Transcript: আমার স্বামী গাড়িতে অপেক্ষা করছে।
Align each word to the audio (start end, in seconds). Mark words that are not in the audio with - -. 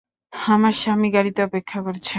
আমার 0.33 0.73
স্বামী 0.73 1.09
গাড়িতে 1.11 1.39
অপেক্ষা 1.43 1.79
করছে। 1.81 2.09